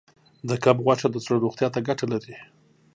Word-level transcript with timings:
د 0.49 0.51
کب 0.63 0.77
غوښه 0.85 1.07
د 1.11 1.15
زړه 1.25 1.35
روغتیا 1.43 1.67
ته 1.73 1.79
ګټه 1.87 2.05
لري. 2.13 2.35